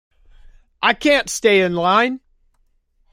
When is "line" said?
1.75-2.21